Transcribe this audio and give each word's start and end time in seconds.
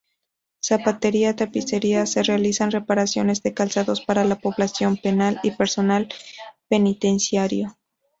Zapatería-Tapicería: 0.63 2.07
Se 2.07 2.23
realizan 2.23 2.71
reparaciones 2.71 3.43
de 3.43 3.53
calzados 3.53 4.01
para 4.01 4.25
la 4.25 4.37
población 4.39 4.97
Penal 4.97 5.39
y 5.43 5.51
Personal 5.51 6.07
Penitenciario. 6.67 7.77